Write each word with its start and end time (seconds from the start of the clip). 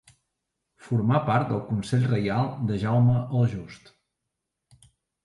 Formà 0.85 1.19
part 1.27 1.51
del 1.51 1.61
consell 1.67 2.07
reial 2.13 2.49
de 2.71 2.79
Jaume 2.85 3.19
el 3.41 3.47
Just. 3.53 3.93